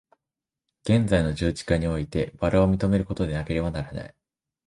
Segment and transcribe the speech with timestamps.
[0.83, 4.15] 現在の十字架において薔薇を認めることでなければならない。